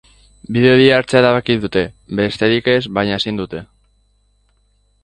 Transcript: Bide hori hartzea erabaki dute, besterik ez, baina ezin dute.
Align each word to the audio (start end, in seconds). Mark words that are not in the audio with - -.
Bide 0.55 0.69
hori 0.77 0.87
hartzea 0.95 1.19
erabaki 1.23 1.57
dute, 1.65 1.83
besterik 2.21 2.71
ez, 2.75 2.79
baina 2.99 3.21
ezin 3.23 3.43
dute. 3.45 3.63